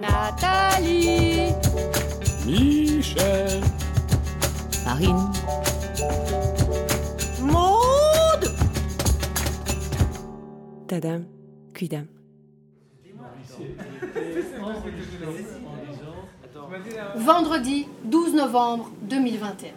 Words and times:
Nathalie, 0.00 1.52
Michel, 2.46 3.60
Marine, 4.86 5.30
Maude, 7.42 8.50
Tadam, 10.88 11.26
Cuidam. 11.74 12.06
Vendredi 17.16 17.86
12 18.04 18.34
novembre 18.34 18.90
2021. 19.02 19.68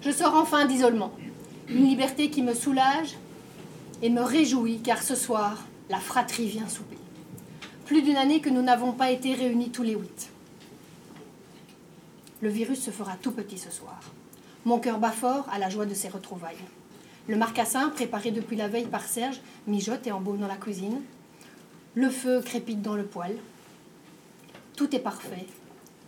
Je 0.00 0.10
sors 0.12 0.34
enfin 0.34 0.66
d'isolement. 0.66 1.10
Une 1.68 1.86
liberté 1.86 2.30
qui 2.30 2.42
me 2.42 2.54
soulage 2.54 3.16
et 4.00 4.10
me 4.10 4.22
réjouit 4.22 4.80
car 4.80 5.02
ce 5.02 5.16
soir, 5.16 5.64
la 5.90 5.98
fratrie 5.98 6.46
vient 6.46 6.68
souper. 6.68 6.97
Plus 7.88 8.02
d'une 8.02 8.18
année 8.18 8.42
que 8.42 8.50
nous 8.50 8.60
n'avons 8.60 8.92
pas 8.92 9.10
été 9.10 9.32
réunis 9.32 9.70
tous 9.70 9.82
les 9.82 9.94
huit. 9.94 10.28
Le 12.42 12.50
virus 12.50 12.82
se 12.82 12.90
fera 12.90 13.16
tout 13.16 13.32
petit 13.32 13.56
ce 13.56 13.70
soir. 13.70 13.98
Mon 14.66 14.78
cœur 14.78 14.98
bat 14.98 15.10
fort 15.10 15.46
à 15.50 15.58
la 15.58 15.70
joie 15.70 15.86
de 15.86 15.94
ces 15.94 16.10
retrouvailles. 16.10 16.58
Le 17.28 17.36
marcassin, 17.36 17.88
préparé 17.88 18.30
depuis 18.30 18.56
la 18.56 18.68
veille 18.68 18.84
par 18.84 19.04
Serge, 19.04 19.40
mijote 19.66 20.06
et 20.06 20.12
embaume 20.12 20.36
dans 20.36 20.46
la 20.46 20.58
cuisine. 20.58 21.00
Le 21.94 22.10
feu 22.10 22.42
crépite 22.42 22.82
dans 22.82 22.94
le 22.94 23.06
poêle. 23.06 23.38
Tout 24.76 24.94
est 24.94 25.00
parfait. 25.00 25.46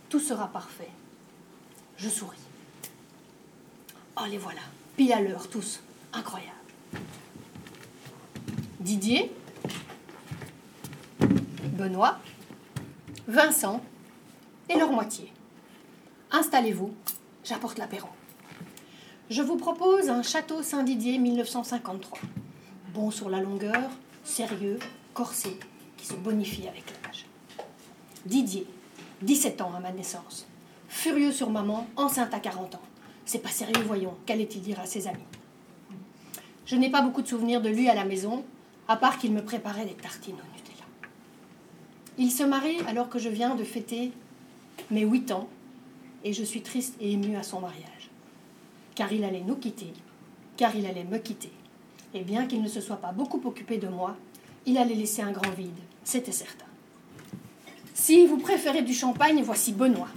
Tout 0.07 0.19
sera 0.19 0.49
parfait. 0.49 0.91
Je 1.97 2.09
souris. 2.09 2.37
Oh, 4.17 4.25
les 4.29 4.37
voilà. 4.37 4.61
Pile 4.97 5.13
à 5.13 5.19
l'heure, 5.19 5.49
tous. 5.49 5.81
Incroyable. 6.13 6.51
Didier, 8.79 9.31
Benoît, 11.81 12.19
Vincent 13.27 13.81
et 14.69 14.77
leur 14.77 14.91
moitié. 14.91 15.33
Installez-vous, 16.29 16.93
j'apporte 17.43 17.79
l'apéro. 17.79 18.07
Je 19.31 19.41
vous 19.41 19.55
propose 19.55 20.07
un 20.07 20.21
château 20.21 20.61
Saint-Didier 20.61 21.17
1953. 21.17 22.19
Bon 22.93 23.09
sur 23.09 23.31
la 23.31 23.41
longueur, 23.41 23.89
sérieux, 24.23 24.77
corsé, 25.15 25.57
qui 25.97 26.05
se 26.05 26.13
bonifie 26.13 26.67
avec 26.67 26.83
l'âge. 27.03 27.25
Didier, 28.27 28.67
17 29.23 29.61
ans 29.61 29.73
à 29.75 29.79
ma 29.79 29.91
naissance. 29.91 30.45
Furieux 30.87 31.31
sur 31.31 31.49
maman, 31.49 31.87
enceinte 31.95 32.35
à 32.35 32.39
40 32.39 32.75
ans. 32.75 32.81
C'est 33.25 33.39
pas 33.39 33.49
sérieux, 33.49 33.83
voyons. 33.87 34.13
Qu'allait-il 34.27 34.61
dire 34.61 34.79
à 34.79 34.85
ses 34.85 35.07
amis? 35.07 35.17
Je 36.67 36.75
n'ai 36.75 36.91
pas 36.91 37.01
beaucoup 37.01 37.23
de 37.23 37.27
souvenirs 37.27 37.59
de 37.59 37.69
lui 37.69 37.89
à 37.89 37.95
la 37.95 38.05
maison, 38.05 38.45
à 38.87 38.97
part 38.97 39.17
qu'il 39.17 39.33
me 39.33 39.43
préparait 39.43 39.85
des 39.85 39.95
tartines 39.95 40.35
au 40.35 40.55
Nutella. 40.55 40.70
Il 42.21 42.31
se 42.31 42.43
marie 42.43 42.77
alors 42.87 43.09
que 43.09 43.17
je 43.17 43.29
viens 43.29 43.55
de 43.55 43.63
fêter 43.63 44.11
mes 44.91 45.01
8 45.01 45.31
ans, 45.31 45.49
et 46.23 46.33
je 46.33 46.43
suis 46.43 46.61
triste 46.61 46.93
et 46.99 47.13
émue 47.13 47.35
à 47.35 47.41
son 47.41 47.59
mariage. 47.59 48.11
Car 48.93 49.11
il 49.11 49.23
allait 49.23 49.41
nous 49.41 49.55
quitter, 49.55 49.91
car 50.55 50.75
il 50.75 50.85
allait 50.85 51.03
me 51.03 51.17
quitter. 51.17 51.51
Et 52.13 52.21
bien 52.21 52.45
qu'il 52.45 52.61
ne 52.61 52.67
se 52.67 52.79
soit 52.79 52.97
pas 52.97 53.11
beaucoup 53.11 53.41
occupé 53.43 53.79
de 53.79 53.87
moi, 53.87 54.15
il 54.67 54.77
allait 54.77 54.93
laisser 54.93 55.23
un 55.23 55.31
grand 55.31 55.49
vide, 55.49 55.79
c'était 56.03 56.31
certain. 56.31 56.67
Si 57.95 58.27
vous 58.27 58.37
préférez 58.37 58.83
du 58.83 58.93
champagne, 58.93 59.41
voici 59.41 59.73
Benoît. 59.73 60.09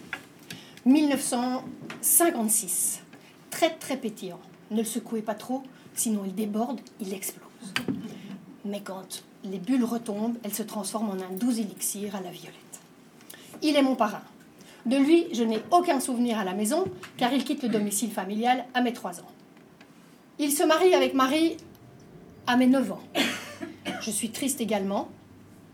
1956. 0.85 3.01
Très 3.49 3.71
très 3.77 3.97
pétillant. 3.97 4.41
Ne 4.71 4.81
le 4.81 4.85
secouez 4.85 5.23
pas 5.23 5.37
trop, 5.37 5.63
sinon 5.95 6.25
il 6.27 6.35
déborde, 6.35 6.83
il 7.01 7.15
explose. 7.15 7.73
Mais 8.67 8.83
quand 8.83 9.25
les 9.45 9.59
bulles 9.59 9.85
retombent, 9.85 10.37
elles 10.43 10.55
se 10.55 10.63
transforment 10.63 11.11
en 11.11 11.23
un 11.23 11.37
doux 11.37 11.53
élixir 11.53 12.17
à 12.17 12.21
la 12.21 12.31
violette. 12.31 12.55
Il 13.63 13.77
est 13.77 13.83
mon 13.83 13.95
parrain. 13.95 14.23
De 14.87 14.97
lui, 14.97 15.27
je 15.33 15.43
n'ai 15.43 15.63
aucun 15.71 16.01
souvenir 16.01 16.39
à 16.39 16.45
la 16.45 16.53
maison, 16.53 16.85
car 17.17 17.33
il 17.33 17.45
quitte 17.45 17.63
le 17.63 17.69
domicile 17.69 18.11
familial 18.11 18.67
à 18.75 18.83
mes 18.83 18.93
3 18.93 19.21
ans. 19.21 19.31
Il 20.39 20.53
se 20.53 20.63
marie 20.63 20.95
avec 20.95 21.15
Marie 21.15 21.57
à 22.47 22.57
mes 22.57 22.67
9 22.67 22.93
ans. 22.93 23.01
Je 24.01 24.11
suis 24.11 24.31
triste 24.31 24.61
également, 24.61 25.09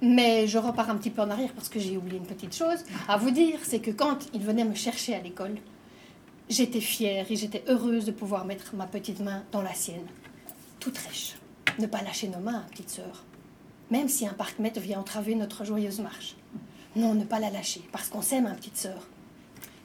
mais 0.00 0.46
je 0.46 0.58
repars 0.58 0.90
un 0.90 0.96
petit 0.96 1.10
peu 1.10 1.22
en 1.22 1.30
arrière 1.30 1.52
parce 1.52 1.68
que 1.68 1.80
j'ai 1.80 1.96
oublié 1.96 2.18
une 2.18 2.26
petite 2.26 2.54
chose 2.54 2.84
à 3.08 3.16
vous 3.16 3.30
dire, 3.30 3.58
c'est 3.62 3.80
que 3.80 3.90
quand 3.90 4.28
il 4.32 4.42
venait 4.42 4.64
me 4.64 4.74
chercher 4.74 5.14
à 5.14 5.20
l'école, 5.20 5.56
j'étais 6.48 6.80
fière 6.80 7.26
et 7.30 7.36
j'étais 7.36 7.64
heureuse 7.68 8.04
de 8.04 8.12
pouvoir 8.12 8.44
mettre 8.44 8.74
ma 8.74 8.86
petite 8.86 9.20
main 9.20 9.42
dans 9.50 9.62
la 9.62 9.74
sienne, 9.74 10.06
toute 10.78 10.98
rêche. 10.98 11.36
Ne 11.78 11.86
pas 11.86 12.02
lâcher 12.02 12.28
nos 12.28 12.40
mains, 12.40 12.64
petite 12.70 12.90
sœur, 12.90 13.24
même 13.90 14.08
si 14.08 14.26
un 14.26 14.32
parc-mètre 14.32 14.80
vient 14.80 15.00
entraver 15.00 15.34
notre 15.34 15.64
joyeuse 15.64 16.00
marche. 16.00 16.36
Non, 16.96 17.14
ne 17.14 17.24
pas 17.24 17.38
la 17.38 17.50
lâcher, 17.50 17.82
parce 17.92 18.08
qu'on 18.08 18.22
s'aime, 18.22 18.46
hein, 18.46 18.54
petite 18.54 18.76
sœur. 18.76 19.06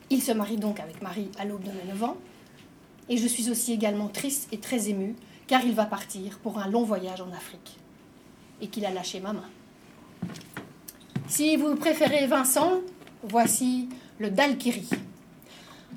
Il 0.09 0.21
se 0.21 0.31
marie 0.31 0.57
donc 0.57 0.79
avec 0.79 1.01
Marie 1.01 1.29
à 1.39 1.45
l'aube 1.45 1.63
de 1.63 1.71
mes 1.71 1.83
9 1.89 2.03
ans, 2.03 2.17
et 3.09 3.17
je 3.17 3.27
suis 3.27 3.49
aussi 3.49 3.73
également 3.73 4.07
triste 4.07 4.47
et 4.51 4.59
très 4.59 4.89
émue, 4.89 5.16
car 5.47 5.63
il 5.63 5.73
va 5.73 5.85
partir 5.85 6.39
pour 6.39 6.59
un 6.59 6.67
long 6.67 6.83
voyage 6.83 7.21
en 7.21 7.31
Afrique, 7.31 7.77
et 8.61 8.67
qu'il 8.67 8.85
a 8.85 8.91
lâché 8.91 9.19
ma 9.19 9.33
main. 9.33 9.49
Si 11.27 11.55
vous 11.57 11.75
préférez 11.75 12.27
Vincent, 12.27 12.81
voici 13.23 13.89
le 14.19 14.29
Dalkiri, 14.29 14.87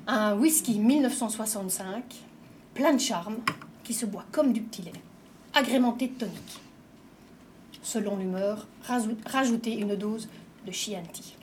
un 0.07 0.35
whisky 0.35 0.79
1965, 0.79 2.03
plein 2.73 2.93
de 2.93 2.99
charme, 2.99 3.37
qui 3.83 3.93
se 3.93 4.05
boit 4.05 4.25
comme 4.31 4.53
du 4.53 4.61
petit 4.61 4.81
lait, 4.83 4.91
agrémenté 5.53 6.07
de 6.07 6.13
tonique. 6.13 6.59
Selon 7.89 8.17
l'humeur, 8.17 8.67
rajoutez 9.25 9.73
une 9.73 9.95
dose 9.95 10.29
de 10.63 10.71
Chianti. 10.71 11.33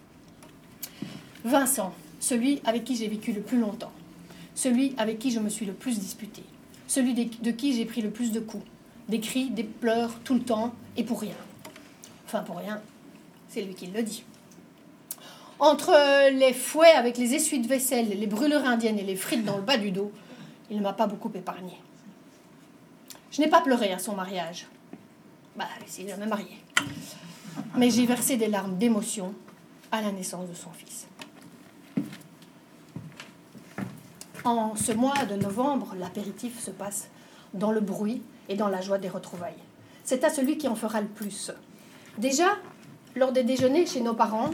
Vincent, 1.44 1.92
celui 2.20 2.62
avec 2.64 2.84
qui 2.84 2.94
j'ai 2.94 3.08
vécu 3.08 3.32
le 3.32 3.40
plus 3.40 3.58
longtemps, 3.58 3.90
celui 4.54 4.94
avec 4.96 5.18
qui 5.18 5.32
je 5.32 5.40
me 5.40 5.48
suis 5.48 5.66
le 5.66 5.72
plus 5.72 5.98
disputé, 5.98 6.44
celui 6.86 7.14
de, 7.14 7.50
qui 7.50 7.74
j'ai 7.74 7.84
pris 7.84 8.00
le 8.00 8.10
plus 8.10 8.30
de 8.30 8.38
coups, 8.38 8.64
des 9.08 9.18
cris, 9.18 9.50
des 9.50 9.64
pleurs, 9.64 10.20
tout 10.22 10.34
le 10.34 10.40
temps, 10.40 10.72
et 10.96 11.02
pour 11.02 11.20
rien. 11.20 11.34
Enfin, 12.26 12.42
pour 12.42 12.58
rien, 12.58 12.80
c'est 13.48 13.62
lui 13.62 13.74
qui 13.74 13.88
le 13.88 14.04
dit. 14.04 14.22
Entre 15.58 16.30
les 16.30 16.52
fouets 16.52 16.92
avec 16.92 17.18
les 17.18 17.34
essuies 17.34 17.58
de 17.58 17.66
vaisselle, 17.66 18.08
les 18.08 18.26
brûlures 18.28 18.64
indiennes 18.64 19.00
et 19.00 19.04
les 19.04 19.16
frites 19.16 19.44
dans 19.44 19.56
le 19.56 19.64
bas 19.64 19.78
du 19.78 19.90
dos, 19.90 20.12
il 20.70 20.76
ne 20.76 20.82
m'a 20.82 20.92
pas 20.92 21.08
beaucoup 21.08 21.32
épargné. 21.34 21.72
Je 23.32 23.40
n'ai 23.40 23.48
pas 23.48 23.62
pleuré 23.62 23.92
à 23.92 23.98
son 23.98 24.14
mariage. 24.14 24.68
Bah, 25.56 25.64
s'il 25.86 26.08
jamais 26.08 26.26
marié. 26.26 26.62
Mais 27.76 27.90
j'ai 27.90 28.04
versé 28.04 28.36
des 28.36 28.48
larmes 28.48 28.76
d'émotion 28.76 29.34
à 29.90 30.02
la 30.02 30.12
naissance 30.12 30.48
de 30.48 30.54
son 30.54 30.70
fils. 30.70 31.06
En 34.44 34.76
ce 34.76 34.92
mois 34.92 35.24
de 35.24 35.34
novembre, 35.34 35.94
l'apéritif 35.98 36.60
se 36.60 36.70
passe 36.70 37.08
dans 37.54 37.72
le 37.72 37.80
bruit 37.80 38.22
et 38.48 38.54
dans 38.54 38.68
la 38.68 38.80
joie 38.80 38.98
des 38.98 39.08
retrouvailles. 39.08 39.54
C'est 40.04 40.24
à 40.24 40.30
celui 40.30 40.58
qui 40.58 40.68
en 40.68 40.76
fera 40.76 41.00
le 41.00 41.08
plus. 41.08 41.50
Déjà, 42.18 42.48
lors 43.14 43.32
des 43.32 43.42
déjeuners 43.42 43.86
chez 43.86 44.02
nos 44.02 44.14
parents, 44.14 44.50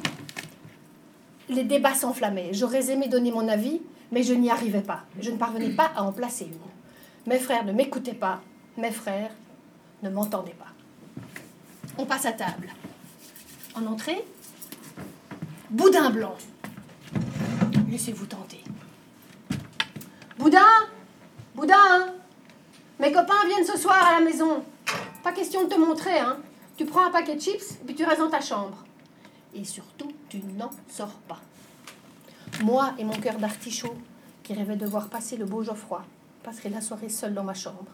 les 1.48 1.64
débats 1.64 1.94
s'enflammaient. 1.94 2.54
J'aurais 2.54 2.90
aimé 2.90 3.08
donner 3.08 3.32
mon 3.32 3.48
avis, 3.48 3.82
mais 4.12 4.22
je 4.22 4.34
n'y 4.34 4.50
arrivais 4.50 4.82
pas. 4.82 5.04
Je 5.20 5.30
ne 5.30 5.36
parvenais 5.36 5.70
pas 5.70 5.90
à 5.96 6.04
en 6.04 6.12
placer 6.12 6.46
une. 6.46 7.30
Mes 7.30 7.38
frères 7.38 7.64
ne 7.64 7.72
m'écoutaient 7.72 8.14
pas. 8.14 8.40
Mes 8.78 8.92
frères 8.92 9.32
ne 10.02 10.10
m'entendaient 10.10 10.52
pas. 10.52 10.72
On 11.98 12.06
passe 12.06 12.26
à 12.26 12.32
table. 12.32 12.68
En 13.74 13.86
entrée, 13.86 14.24
boudin 15.70 16.10
blanc. 16.10 16.36
Laissez-vous 17.90 18.26
tenter. 18.26 18.62
Boudin 20.38 20.60
Boudin 21.54 22.14
Mes 22.98 23.12
copains 23.12 23.46
viennent 23.46 23.66
ce 23.66 23.76
soir 23.76 24.02
à 24.02 24.18
la 24.18 24.24
maison. 24.24 24.64
Pas 25.22 25.32
question 25.32 25.64
de 25.64 25.68
te 25.68 25.78
montrer, 25.78 26.18
hein. 26.18 26.38
Tu 26.76 26.86
prends 26.86 27.06
un 27.06 27.10
paquet 27.10 27.36
de 27.36 27.40
chips 27.40 27.72
et 27.80 27.84
puis 27.84 27.94
tu 27.94 28.04
restes 28.04 28.20
dans 28.20 28.30
ta 28.30 28.40
chambre. 28.40 28.84
Et 29.54 29.64
surtout, 29.64 30.10
tu 30.28 30.38
n'en 30.38 30.70
sors 30.88 31.12
pas. 31.28 31.40
Moi 32.62 32.94
et 32.98 33.04
mon 33.04 33.12
cœur 33.12 33.36
d'artichaut, 33.36 33.94
qui 34.42 34.54
rêvait 34.54 34.76
de 34.76 34.86
voir 34.86 35.08
passer 35.08 35.36
le 35.36 35.44
beau 35.44 35.62
Geoffroy, 35.62 36.02
passerai 36.42 36.70
la 36.70 36.80
soirée 36.80 37.10
seule 37.10 37.34
dans 37.34 37.44
ma 37.44 37.54
chambre, 37.54 37.84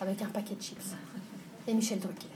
avec 0.00 0.20
un 0.22 0.26
paquet 0.26 0.54
de 0.54 0.62
chips. 0.62 0.94
Et 1.66 1.74
Michel 1.74 1.98
Drucker. 1.98 2.28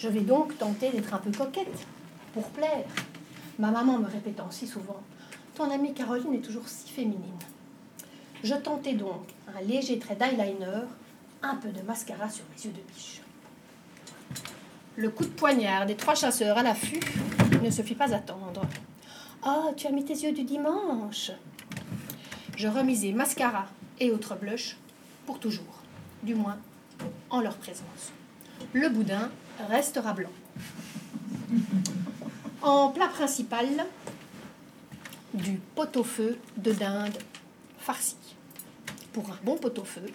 Je 0.00 0.08
vais 0.08 0.20
donc 0.20 0.56
tenter 0.56 0.90
d'être 0.90 1.12
un 1.12 1.18
peu 1.18 1.30
coquette, 1.30 1.86
pour 2.32 2.48
plaire. 2.50 2.86
Ma 3.58 3.70
maman 3.70 3.98
me 3.98 4.06
répétant 4.06 4.50
si 4.50 4.66
souvent 4.66 5.02
Ton 5.54 5.70
amie 5.70 5.92
Caroline 5.92 6.32
est 6.32 6.40
toujours 6.40 6.66
si 6.66 6.88
féminine. 6.90 7.38
Je 8.42 8.54
tentais 8.54 8.94
donc 8.94 9.26
un 9.54 9.60
léger 9.60 9.98
trait 9.98 10.16
d'eyeliner, 10.16 10.86
un 11.42 11.56
peu 11.56 11.68
de 11.68 11.82
mascara 11.82 12.30
sur 12.30 12.44
mes 12.50 12.64
yeux 12.64 12.72
de 12.72 12.80
biche. 12.90 13.20
Le 14.96 15.10
coup 15.10 15.24
de 15.24 15.30
poignard 15.30 15.84
des 15.84 15.96
trois 15.96 16.14
chasseurs 16.14 16.56
à 16.56 16.62
l'affût 16.62 17.00
ne 17.62 17.70
se 17.70 17.82
fit 17.82 17.94
pas 17.94 18.14
attendre. 18.14 18.62
Oh, 19.46 19.70
tu 19.76 19.86
as 19.86 19.90
mis 19.90 20.04
tes 20.06 20.14
yeux 20.14 20.32
du 20.32 20.44
dimanche. 20.44 21.30
Je 22.56 22.68
remisai 22.68 23.12
mascara 23.12 23.66
et 23.98 24.10
autres 24.10 24.34
blushs 24.34 24.78
pour 25.26 25.38
toujours, 25.38 25.82
du 26.22 26.34
moins 26.34 26.56
en 27.28 27.42
leur 27.42 27.56
présence. 27.58 28.12
Le 28.72 28.88
boudin 28.88 29.30
restera 29.68 30.12
blanc. 30.12 30.30
En 32.62 32.88
plat 32.90 33.08
principal, 33.08 33.66
du 35.34 35.60
pot-au-feu 35.74 36.38
de 36.56 36.72
dinde 36.72 37.16
farci. 37.78 38.16
Pour 39.12 39.28
un 39.30 39.38
bon 39.44 39.56
pot-au-feu, 39.56 40.06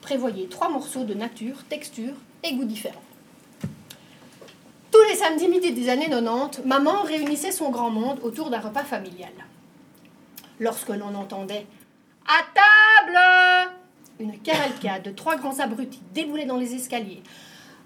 prévoyez 0.00 0.48
trois 0.48 0.68
morceaux 0.68 1.04
de 1.04 1.14
nature, 1.14 1.64
texture 1.68 2.14
et 2.42 2.54
goût 2.54 2.64
différents. 2.64 3.02
Tous 4.90 5.02
les 5.08 5.16
samedis 5.16 5.48
midi 5.48 5.72
des 5.72 5.88
années 5.88 6.10
90, 6.10 6.62
maman 6.66 7.02
réunissait 7.02 7.52
son 7.52 7.70
grand 7.70 7.90
monde 7.90 8.20
autour 8.22 8.50
d'un 8.50 8.60
repas 8.60 8.84
familial. 8.84 9.32
Lorsque 10.60 10.90
l'on 10.90 11.14
entendait 11.14 11.66
À 12.26 12.42
table 12.54 13.72
une 14.20 14.38
cavalcade 14.38 15.02
de 15.02 15.10
trois 15.10 15.36
grands 15.36 15.58
abrutis 15.58 16.02
déboulait 16.12 16.44
dans 16.44 16.58
les 16.58 16.74
escaliers, 16.74 17.22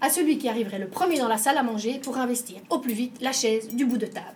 à 0.01 0.09
celui 0.09 0.37
qui 0.37 0.49
arriverait 0.49 0.79
le 0.79 0.87
premier 0.87 1.17
dans 1.17 1.27
la 1.27 1.37
salle 1.37 1.57
à 1.57 1.63
manger 1.63 1.99
pour 1.99 2.17
investir 2.17 2.61
au 2.69 2.79
plus 2.79 2.93
vite 2.93 3.17
la 3.21 3.31
chaise 3.31 3.69
du 3.69 3.85
bout 3.85 3.97
de 3.97 4.05
table. 4.05 4.35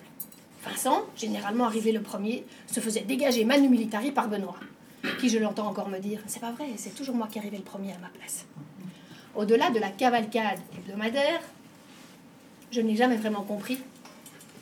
Vincent, 0.63 1.04
généralement 1.16 1.66
arrivé 1.66 1.92
le 1.92 2.02
premier, 2.02 2.46
se 2.68 2.80
faisait 2.80 3.02
dégager 3.02 3.46
manu 3.46 3.68
militari 3.68 4.12
par 4.12 4.28
Benoît, 4.28 4.60
qui, 5.19 5.30
je 5.30 5.40
l'entends 5.40 5.68
encore 5.68 5.90
me 5.90 6.00
dire, 6.00 6.19
c'est 6.28 6.40
pas 6.40 6.52
vrai, 6.52 6.68
c'est 6.78 6.94
toujours 6.96 7.16
moi 7.16 7.28
qui 7.31 7.40
arrivais 7.40 7.58
le 7.58 7.63
premier 7.63 7.94
à 7.94 7.98
ma 7.98 8.10
place. 8.10 8.46
Au-delà 9.36 9.69
de 9.72 9.80
la 9.80 9.90
cavalcade 9.90 10.60
hebdomadaire, 10.78 11.42
je 12.72 12.81
n'ai 12.81 12.96
jamais 12.96 13.18
vraiment 13.18 13.44
compris 13.44 13.80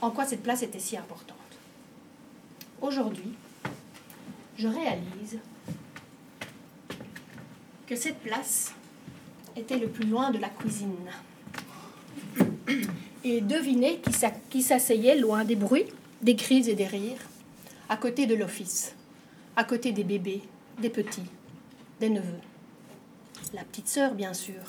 en 0.02 0.12
quoi 0.12 0.26
cette 0.26 0.44
place 0.44 0.64
était 0.64 0.80
si 0.80 0.96
importante. 0.96 1.38
Aujourd'hui, 2.82 3.34
je 4.58 4.68
réalise 4.68 5.40
que 7.88 7.96
cette 7.96 8.20
place 8.20 8.74
était 9.56 9.78
le 9.78 9.88
plus 9.88 10.06
loin 10.06 10.32
de 10.32 10.38
la 10.38 10.50
cuisine. 10.50 10.96
Et 13.24 13.42
devinez 13.42 14.02
qui 14.50 14.62
s'asseyait 14.62 15.18
loin 15.18 15.44
des 15.44 15.56
bruits, 15.56 15.88
des 16.22 16.36
cris 16.36 16.70
et 16.70 16.76
des 16.76 16.88
rires, 16.88 17.22
à 17.90 17.98
côté 17.98 18.26
de 18.26 18.36
l'office, 18.36 18.96
à 19.56 19.64
côté 19.64 19.92
des 19.92 20.04
bébés, 20.04 20.42
des 20.80 20.90
petits, 20.90 21.30
des 22.00 22.10
neveux. 22.10 22.40
La 23.54 23.64
petite 23.64 23.88
sœur, 23.88 24.14
bien 24.14 24.34
sûr. 24.34 24.62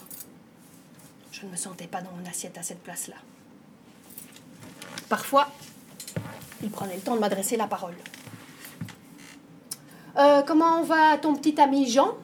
Je 1.33 1.47
ne 1.47 1.51
me 1.51 1.57
sentais 1.57 1.87
pas 1.87 2.03
dans 2.03 2.13
mon 2.13 2.29
assiette 2.29 2.59
à 2.59 2.63
cette 2.63 2.83
place-là. 2.83 3.17
Parfois, 5.09 5.51
il 6.63 6.71
prenait 6.71 6.97
le 6.97 7.01
temps 7.01 7.15
de 7.15 7.21
m'adresser 7.21 7.57
la 7.57 7.67
parole. 7.67 7.95
Euh, 10.17 10.43
comment 10.43 10.83
va 10.83 11.19
ton 11.19 11.35
petit 11.35 11.61
ami 11.61 11.89
Jean? 11.89 12.17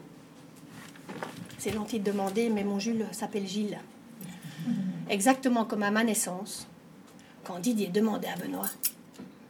C'est 1.66 1.72
gentil 1.72 1.98
de 1.98 2.12
demander, 2.12 2.48
mais 2.48 2.62
mon 2.62 2.78
Jules 2.78 3.06
s'appelle 3.10 3.44
Gilles. 3.44 3.80
Exactement 5.10 5.64
comme 5.64 5.82
à 5.82 5.90
ma 5.90 6.04
naissance, 6.04 6.68
quand 7.42 7.58
Didier 7.58 7.88
demandait 7.88 8.28
à 8.28 8.36
Benoît 8.36 8.70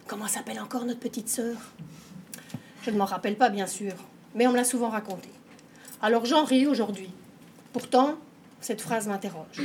Comment 0.06 0.26
s'appelle 0.26 0.58
encore 0.58 0.86
notre 0.86 1.00
petite 1.00 1.28
sœur? 1.28 1.58
Je 2.80 2.90
ne 2.90 2.96
m'en 2.96 3.04
rappelle 3.04 3.36
pas, 3.36 3.50
bien 3.50 3.66
sûr, 3.66 3.92
mais 4.34 4.46
on 4.46 4.52
me 4.52 4.56
l'a 4.56 4.64
souvent 4.64 4.88
raconté. 4.88 5.28
Alors 6.00 6.24
j'en 6.24 6.44
ris 6.44 6.66
aujourd'hui. 6.66 7.10
Pourtant, 7.74 8.14
cette 8.62 8.80
phrase 8.80 9.08
m'interroge, 9.08 9.60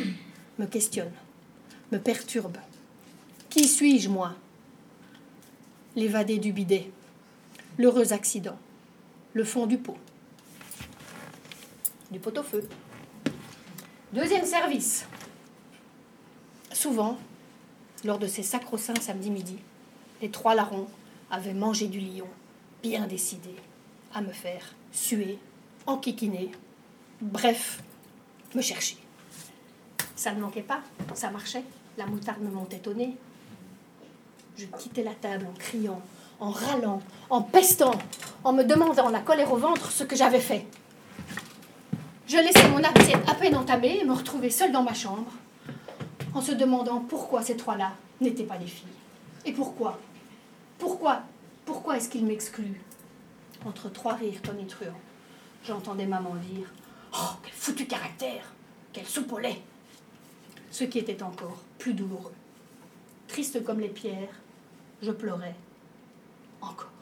me 0.59 0.65
questionne, 0.65 1.13
me 1.94 2.00
perturbe. 2.00 2.57
Qui 3.50 3.65
suis-je, 3.65 4.09
moi? 4.09 4.36
L'évadé 5.95 6.38
du 6.38 6.51
bidet, 6.51 6.92
l'heureux 7.77 8.12
accident, 8.12 8.59
le 9.31 9.45
fond 9.45 9.68
du 9.68 9.77
pot, 9.77 9.95
du 12.11 12.19
pot 12.19 12.37
au 12.37 12.43
feu. 12.43 12.67
Deuxième 14.13 14.45
service. 14.45 15.05
Souvent, 16.73 17.17
lors 18.03 18.19
de 18.19 18.27
ces 18.27 18.43
sacro-saints 18.43 18.99
samedi 18.99 19.31
midi, 19.31 19.57
les 20.21 20.29
trois 20.29 20.53
larrons 20.53 20.87
avaient 21.29 21.53
mangé 21.53 21.87
du 21.87 21.99
lion, 21.99 22.27
bien 22.83 23.07
décidés 23.07 23.55
à 24.13 24.21
me 24.21 24.31
faire 24.31 24.75
suer, 24.91 25.39
enquiquiner, 25.85 26.51
bref, 27.21 27.81
me 28.53 28.61
chercher. 28.61 28.97
Ça 30.15 30.33
ne 30.33 30.41
manquait 30.41 30.61
pas, 30.61 30.81
ça 31.13 31.31
marchait, 31.31 31.63
la 31.97 32.05
moutarde 32.05 32.41
me 32.41 32.51
montait 32.51 32.85
au 32.87 32.93
nez. 32.93 33.15
Je 34.57 34.65
quittais 34.65 35.03
la 35.03 35.15
table 35.15 35.47
en 35.49 35.57
criant, 35.57 36.01
en 36.39 36.51
râlant, 36.51 37.01
en 37.29 37.41
pestant, 37.41 37.95
en 38.43 38.51
me 38.51 38.63
demandant 38.63 39.09
la 39.09 39.21
colère 39.21 39.53
au 39.53 39.57
ventre 39.57 39.91
ce 39.91 40.03
que 40.03 40.15
j'avais 40.15 40.41
fait. 40.41 40.67
Je 42.31 42.37
laissais 42.37 42.69
mon 42.69 42.81
assiette 42.81 43.27
à 43.27 43.35
peine 43.35 43.57
entamée 43.57 43.99
et 43.99 44.05
me 44.05 44.13
retrouvais 44.13 44.49
seule 44.49 44.71
dans 44.71 44.83
ma 44.83 44.93
chambre, 44.93 45.29
en 46.33 46.39
se 46.39 46.53
demandant 46.53 47.01
pourquoi 47.01 47.41
ces 47.41 47.57
trois-là 47.57 47.91
n'étaient 48.21 48.45
pas 48.45 48.57
des 48.57 48.67
filles. 48.67 48.87
Et 49.43 49.51
pourquoi? 49.51 49.99
Pourquoi? 50.79 51.23
Pourquoi 51.65 51.97
est-ce 51.97 52.07
qu'ils 52.07 52.25
m'excluent? 52.25 52.79
Entre 53.65 53.91
trois 53.91 54.13
rires 54.13 54.41
tonitruants, 54.41 55.01
j'entendais 55.65 56.05
maman 56.05 56.35
dire 56.35 56.71
Oh, 57.13 57.35
quel 57.43 57.51
foutu 57.51 57.85
caractère 57.85 58.53
Quel 58.93 59.05
soupe 59.05 59.33
au 59.33 59.39
lait 59.39 59.61
Ce 60.69 60.85
qui 60.85 60.99
était 60.99 61.23
encore 61.23 61.57
plus 61.79 61.93
douloureux. 61.93 62.31
Triste 63.27 63.61
comme 63.65 63.81
les 63.81 63.89
pierres, 63.89 64.39
je 65.03 65.11
pleurais 65.11 65.55
encore. 66.61 66.93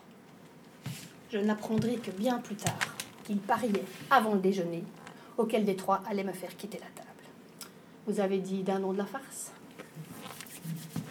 Je 1.31 1.37
n'apprendrai 1.37 1.97
que 1.97 2.09
bien 2.09 2.39
plus 2.39 2.55
tard 2.55 2.79
qu'il 3.25 3.37
pariait 3.37 3.85
avant 4.09 4.33
le 4.33 4.39
déjeuner, 4.39 4.83
auquel 5.39 5.63
des 5.63 5.77
trois 5.77 6.03
allait 6.05 6.25
me 6.25 6.33
faire 6.33 6.55
quitter 6.57 6.77
la 6.79 6.87
table. 6.87 7.07
Vous 8.05 8.19
avez 8.19 8.39
dit 8.39 8.61
d'un 8.61 8.79
nom 8.79 8.91
de 8.91 8.97
la 8.97 9.05
farce 9.05 9.51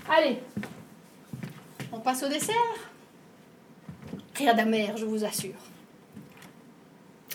Allez, 0.08 0.40
on 1.92 1.98
passe 1.98 2.22
au 2.22 2.28
dessert 2.28 2.54
Rien 4.34 4.54
d'amer, 4.54 4.96
je 4.96 5.06
vous 5.06 5.24
assure. 5.24 5.54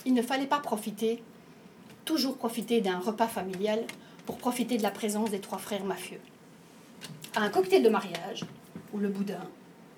Il 0.06 0.14
ne 0.14 0.22
fallait 0.22 0.46
pas 0.46 0.60
profiter, 0.60 1.22
toujours 2.04 2.36
profiter 2.36 2.80
d'un 2.80 2.98
repas 2.98 3.28
familial 3.28 3.84
pour 4.24 4.38
profiter 4.38 4.78
de 4.78 4.82
la 4.82 4.90
présence 4.90 5.30
des 5.30 5.40
trois 5.40 5.58
frères 5.58 5.84
mafieux. 5.84 6.20
À 7.34 7.42
un 7.42 7.50
cocktail 7.50 7.82
de 7.82 7.88
mariage, 7.88 8.44
où 8.92 8.98
le 8.98 9.08
boudin, 9.08 9.46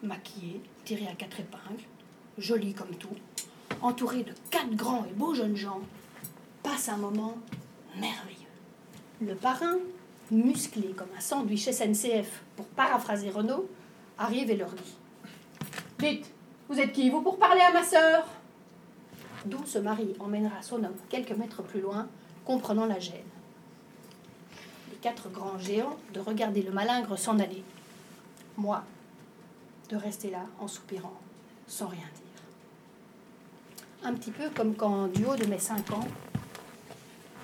maquillé, 0.03 0.61
tiré 0.85 1.07
à 1.07 1.15
quatre 1.15 1.41
épingles, 1.41 1.85
joli 2.39 2.73
comme 2.73 2.95
tout, 2.97 3.17
entouré 3.83 4.23
de 4.23 4.33
quatre 4.51 4.75
grands 4.75 5.05
et 5.05 5.13
beaux 5.13 5.35
jeunes 5.35 5.57
gens, 5.57 5.83
passe 6.67 6.89
un 6.89 6.97
moment 6.97 7.37
merveilleux. 7.95 8.51
Le 9.21 9.37
parrain, 9.37 9.77
musclé 10.33 10.89
comme 10.97 11.09
un 11.17 11.21
sandwich 11.21 11.71
SNCF, 11.71 12.43
pour 12.57 12.67
paraphraser 12.67 13.31
Renault, 13.31 13.69
arrive 14.19 14.51
et 14.51 14.57
leur 14.57 14.71
dit 14.71 14.97
Vite, 16.01 16.33
vous 16.69 16.81
êtes 16.81 16.93
qui, 16.93 17.09
vous, 17.09 17.23
pour 17.23 17.39
parler 17.39 17.61
à 17.61 17.73
ma 17.73 17.85
sœur? 17.85 18.27
D'où 19.45 19.65
ce 19.65 19.79
mari 19.79 20.15
emmènera 20.19 20.61
son 20.61 20.83
homme 20.83 20.97
quelques 21.09 21.37
mètres 21.37 21.63
plus 21.63 21.81
loin, 21.81 22.09
comprenant 22.45 22.87
la 22.87 22.99
gêne. 22.99 23.23
Les 24.91 24.97
quatre 24.97 25.31
grands 25.31 25.59
géants 25.61 25.97
de 26.13 26.19
regarder 26.19 26.63
le 26.63 26.73
malingre 26.73 27.17
s'en 27.17 27.39
aller. 27.39 27.63
Moi, 28.57 28.83
de 29.89 29.97
rester 29.97 30.31
là 30.31 30.47
en 30.59 30.67
soupirant, 30.67 31.15
sans 31.69 31.87
rien 31.87 32.01
dire. 32.01 32.43
Un 34.03 34.15
petit 34.15 34.33
peu 34.33 34.51
comme 34.51 34.75
quand, 34.75 35.07
du 35.07 35.25
haut 35.25 35.37
de 35.37 35.47
mes 35.47 35.61
cinq 35.61 35.93
ans, 35.93 36.09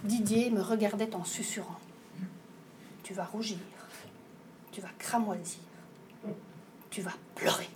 Didier 0.04 0.50
me 0.50 0.60
regardait 0.60 1.14
en 1.14 1.24
susurrant. 1.24 1.78
Tu 3.04 3.14
vas 3.14 3.24
rougir, 3.24 3.58
tu 4.72 4.80
vas 4.80 4.88
cramoisir, 4.98 5.60
tu 6.90 7.02
vas 7.02 7.12
pleurer. 7.36 7.68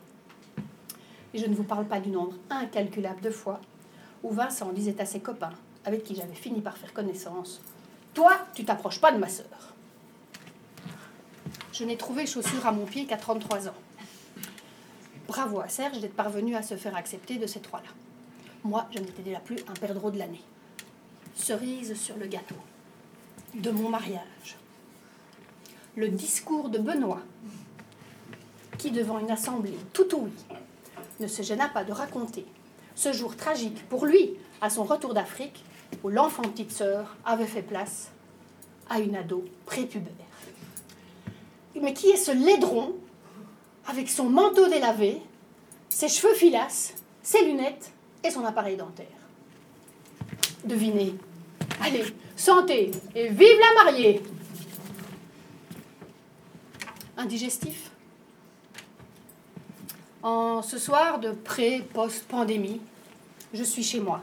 Et 1.35 1.39
je 1.39 1.47
ne 1.47 1.55
vous 1.55 1.63
parle 1.63 1.87
pas 1.87 2.01
du 2.01 2.11
nombre 2.11 2.35
incalculable 2.51 3.21
de 3.21 3.31
fois 3.31 3.61
où 4.23 4.31
Vincent 4.31 4.73
disait 4.73 5.01
à 5.01 5.07
ses 5.07 5.21
copains, 5.21 5.53
avec 5.85 6.03
qui 6.03 6.17
j'avais 6.17 6.35
fini 6.35 6.61
par 6.61 6.77
faire 6.77 6.93
connaissance, 6.93 7.61
Toi, 8.13 8.33
tu 8.55 8.65
t'approches 8.65 9.01
pas 9.01 9.13
de 9.13 9.19
ma 9.19 9.29
sœur. 9.29 9.75
Je 11.73 11.85
n'ai 11.85 11.99
trouvé 11.99 12.27
chaussure 12.27 12.67
à 12.67 12.73
mon 12.73 12.87
pied 12.87 13.05
qu'à 13.05 13.19
33 13.19 13.69
ans. 13.69 13.75
Bravo 15.29 15.61
à 15.61 15.69
Serge 15.69 16.01
d'être 16.01 16.17
parvenu 16.17 16.57
à 16.57 16.63
se 16.63 16.77
faire 16.77 16.97
accepter 16.97 17.37
de 17.37 17.47
ces 17.47 17.61
trois-là. 17.61 17.91
Moi, 18.65 18.87
je 18.91 19.01
n'étais 19.01 19.23
déjà 19.23 19.39
plus 19.39 19.59
un 19.69 19.75
perdreau 19.75 20.11
de 20.11 20.19
l'année. 20.19 20.41
Cerise 21.37 21.95
sur 21.95 22.17
le 22.17 22.27
gâteau 22.27 22.57
de 23.55 23.71
mon 23.71 23.91
mariage. 23.91 24.57
Le 25.95 26.09
discours 26.09 26.71
de 26.71 26.79
Benoît, 26.79 27.21
qui 28.79 28.91
devant 28.91 29.19
une 29.19 29.31
assemblée 29.31 29.77
tout 29.93 30.13
ouïe 30.17 30.33
ne 31.21 31.27
se 31.27 31.43
gêna 31.43 31.69
pas 31.69 31.85
de 31.85 31.93
raconter 31.93 32.45
ce 32.95 33.13
jour 33.13 33.37
tragique 33.37 33.87
pour 33.89 34.07
lui 34.07 34.33
à 34.61 34.71
son 34.71 34.85
retour 34.85 35.15
d'Afrique 35.15 35.63
où 36.03 36.09
l'enfant 36.09 36.43
petite 36.43 36.73
sœur 36.73 37.17
avait 37.25 37.47
fait 37.47 37.63
place 37.63 38.11
à 38.89 38.99
une 38.99 39.15
ado 39.15 39.45
prépubère. 39.67 40.13
Mais 41.81 41.93
qui 41.93 42.09
est 42.09 42.17
ce 42.17 42.33
laidron 42.33 42.97
avec 43.87 44.09
son 44.09 44.31
manteau 44.31 44.69
délavé, 44.69 45.21
ses 45.91 46.09
cheveux 46.09 46.35
filasses, 46.35 46.95
ses 47.23 47.45
lunettes 47.45 47.93
et 48.25 48.31
son 48.31 48.45
appareil 48.45 48.77
dentaire? 48.77 49.07
Devinez. 50.67 51.15
Allez, 51.81 52.05
santé 52.35 52.91
et 53.15 53.29
vive 53.29 53.59
la 53.61 53.85
mariée 53.85 54.21
Indigestif 57.17 57.93
En 60.25 60.63
ce 60.63 60.79
soir 60.79 61.21
de 61.21 61.31
pré-post-pandémie, 61.31 62.81
je 63.55 63.63
suis 63.63 63.85
chez 63.85 64.01
moi. 64.01 64.23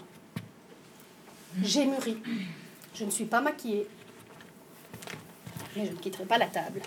J'ai 1.61 1.85
mûri. 1.85 2.17
Je 2.93 3.05
ne 3.05 3.09
suis 3.09 3.25
pas 3.25 3.39
maquillée. 3.39 3.87
Mais 5.77 5.85
je 5.85 5.91
ne 5.91 5.97
quitterai 5.97 6.25
pas 6.25 6.37
la 6.37 6.47
table. 6.47 6.81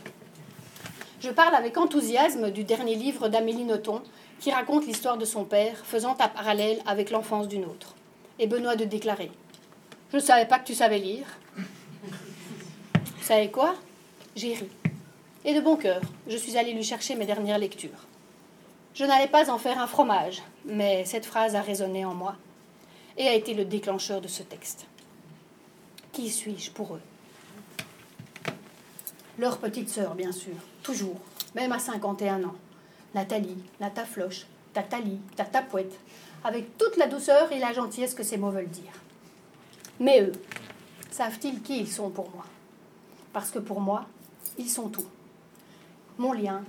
Je 1.21 1.31
parle 1.31 1.55
avec 1.55 1.79
enthousiasme 1.79 2.51
du 2.51 2.63
dernier 2.63 2.95
livre 2.95 3.29
d'Amélie 3.29 3.65
Nothomb 3.65 4.03
qui 4.39 4.51
raconte 4.53 4.87
l'histoire 4.87 5.17
de 5.17 5.25
son 5.25 5.45
père, 5.45 5.79
faisant 5.87 6.13
un 6.21 6.29
parallèle 6.29 6.83
avec 6.87 7.11
l'enfance 7.11 7.49
d'une 7.49 7.65
autre. 7.65 7.95
Et 8.39 8.47
Benoît 8.47 8.77
de 8.77 8.85
déclarer 8.85 9.31
Je 10.17 10.23
ne 10.23 10.25
savais 10.25 10.47
pas 10.47 10.59
que 10.59 10.65
tu 10.65 10.75
savais 10.75 10.99
lire. 10.99 11.27
Vous 11.59 13.23
savez 13.23 13.51
quoi? 13.51 13.75
J'ai 14.35 14.55
ri. 14.55 14.69
Et 15.45 15.53
de 15.53 15.61
bon 15.61 15.77
cœur, 15.77 16.01
je 16.27 16.39
suis 16.39 16.57
allée 16.57 16.73
lui 16.73 16.83
chercher 16.83 17.17
mes 17.17 17.27
dernières 17.27 17.59
lectures. 17.59 18.07
Je 18.95 19.05
n'allais 19.05 19.29
pas 19.29 19.51
en 19.51 19.59
faire 19.59 19.79
un 19.79 19.87
fromage, 19.87 20.41
mais 20.65 21.05
cette 21.05 21.27
phrase 21.27 21.55
a 21.55 21.61
résonné 21.61 22.07
en 22.07 22.15
moi 22.15 22.35
et 23.19 23.29
a 23.29 23.35
été 23.35 23.53
le 23.53 23.67
déclencheur 23.67 24.23
de 24.23 24.27
ce 24.27 24.43
texte. 24.43 24.87
Qui 26.13 26.31
suis-je 26.31 26.71
pour 26.71 26.95
eux? 26.95 27.03
Leur 29.39 29.59
petite 29.59 29.91
sœur, 29.91 30.15
bien 30.15 30.33
sûr, 30.33 30.57
toujours, 30.83 31.21
même 31.55 31.73
à 31.73 31.79
51 31.79 32.43
ans. 32.45 32.57
Nathalie, 33.15 33.63
la 33.81 33.91
Tafloche, 33.91 34.47
Tatali, 34.73 35.21
Tatapouette, 35.37 35.99
avec 36.43 36.79
toute 36.79 36.97
la 36.97 37.07
douceur 37.07 37.53
et 37.53 37.59
la 37.59 37.75
gentillesse 37.75 38.15
que 38.15 38.23
ces 38.23 38.39
mots 38.39 38.51
veulent 38.51 38.71
dire. 38.71 38.93
Mais 39.99 40.21
eux, 40.21 40.33
savent-ils 41.11 41.63
qui 41.63 41.81
ils 41.81 41.91
sont 41.91 42.11
pour 42.11 42.31
moi? 42.31 42.45
Parce 43.33 43.51
que 43.51 43.59
pour 43.59 43.81
moi, 43.81 44.07
ils 44.59 44.69
sont 44.69 44.89
tout. 44.89 45.07
Mon 46.19 46.33
lien, 46.33 46.63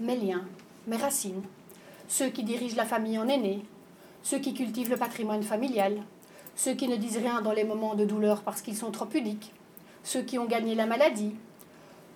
mes 0.00 0.16
liens, 0.16 0.44
mes 0.86 0.96
racines, 0.96 1.42
ceux 2.08 2.28
qui 2.28 2.42
dirigent 2.42 2.76
la 2.76 2.84
famille 2.84 3.18
en 3.18 3.28
aîné, 3.28 3.64
ceux 4.22 4.38
qui 4.38 4.52
cultivent 4.52 4.90
le 4.90 4.98
patrimoine 4.98 5.42
familial, 5.42 6.02
ceux 6.56 6.74
qui 6.74 6.88
ne 6.88 6.96
disent 6.96 7.18
rien 7.18 7.40
dans 7.40 7.52
les 7.52 7.64
moments 7.64 7.94
de 7.94 8.04
douleur 8.04 8.42
parce 8.42 8.60
qu'ils 8.60 8.76
sont 8.76 8.90
trop 8.90 9.06
pudiques, 9.06 9.52
ceux 10.02 10.22
qui 10.22 10.38
ont 10.38 10.46
gagné 10.46 10.74
la 10.74 10.86
maladie, 10.86 11.34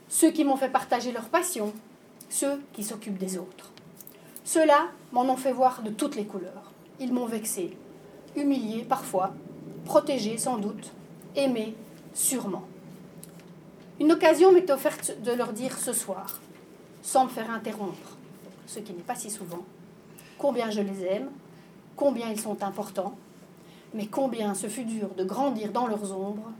ceux 0.08 0.30
qui 0.30 0.44
m'ont 0.44 0.56
fait 0.56 0.68
partager 0.68 1.12
leur 1.12 1.28
passion, 1.28 1.72
ceux 2.28 2.60
qui 2.74 2.84
s'occupent 2.84 3.18
des 3.18 3.38
autres. 3.38 3.72
Ceux-là 4.44 4.88
m'en 5.12 5.22
ont 5.22 5.36
fait 5.36 5.52
voir 5.52 5.82
de 5.82 5.90
toutes 5.90 6.16
les 6.16 6.26
couleurs. 6.26 6.72
Ils 7.00 7.12
m'ont 7.12 7.26
vexé, 7.26 7.76
humilié 8.36 8.84
parfois, 8.84 9.34
protégé 9.88 10.36
sans 10.36 10.58
doute, 10.58 10.92
aimé 11.34 11.74
sûrement. 12.12 12.64
Une 13.98 14.12
occasion 14.12 14.52
m'est 14.52 14.70
offerte 14.70 15.16
de 15.24 15.32
leur 15.32 15.54
dire 15.54 15.78
ce 15.78 15.94
soir, 15.94 16.40
sans 17.00 17.24
me 17.24 17.30
faire 17.30 17.50
interrompre, 17.50 18.18
ce 18.66 18.80
qui 18.80 18.92
n'est 18.92 19.02
pas 19.02 19.14
si 19.14 19.30
souvent, 19.30 19.64
combien 20.36 20.70
je 20.70 20.82
les 20.82 21.04
aime, 21.04 21.30
combien 21.96 22.28
ils 22.28 22.38
sont 22.38 22.62
importants, 22.62 23.16
mais 23.94 24.06
combien 24.08 24.52
ce 24.52 24.66
fut 24.66 24.84
dur 24.84 25.08
de 25.16 25.24
grandir 25.24 25.72
dans 25.72 25.86
leurs 25.86 26.12
ombres, 26.12 26.52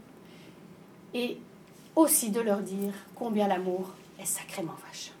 et 1.13 1.37
aussi 1.95 2.31
de 2.31 2.41
leur 2.41 2.61
dire 2.61 2.93
combien 3.13 3.47
l'amour 3.47 3.93
est 4.19 4.25
sacrément 4.25 4.75
vache. 4.87 5.11